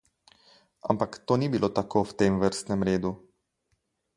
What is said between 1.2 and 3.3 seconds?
to ni bilo tako v tem vrstnem redu.